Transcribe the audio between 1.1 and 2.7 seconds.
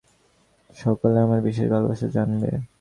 আমার বিশেষ ভালবাসা জানবে।